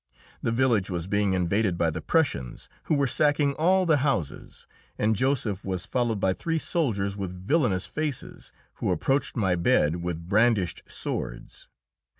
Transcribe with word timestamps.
The 0.41 0.51
village 0.51 0.89
was 0.89 1.05
being 1.05 1.33
invaded 1.33 1.77
by 1.77 1.91
the 1.91 2.01
Prussians, 2.01 2.69
who 2.85 2.95
were 2.95 3.05
sacking 3.05 3.53
all 3.53 3.85
the 3.85 3.97
houses, 3.97 4.65
and 4.97 5.15
Joseph 5.15 5.63
was 5.63 5.85
followed 5.85 6.19
by 6.19 6.33
three 6.33 6.57
soldiers 6.57 7.15
with 7.15 7.45
villainous 7.45 7.85
faces, 7.85 8.51
who 8.77 8.89
approached 8.89 9.37
my 9.37 9.55
bed 9.55 9.97
with 9.97 10.27
brandished 10.27 10.81
swords. 10.87 11.67